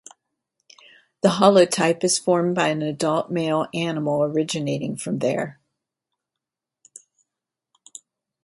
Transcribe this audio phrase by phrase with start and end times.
[1.21, 5.59] The holotype is formed by an adult male animal originating from there.